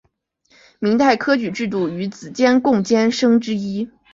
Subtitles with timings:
[0.79, 3.91] 明代科举制度中国子监贡监生之一。